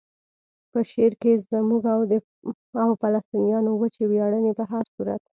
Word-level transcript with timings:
په 0.71 0.79
شعر 0.91 1.13
کې 1.21 1.31
زموږ 1.51 1.83
او 1.93 2.01
د 2.11 2.13
فلسطینیانو 3.01 3.71
وچې 3.81 4.03
ویاړنې 4.11 4.51
په 4.59 4.63
هر 4.71 4.85
صورت. 4.95 5.21